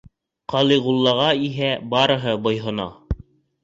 [0.53, 2.93] Калигулаға иһә барыһы буйһона.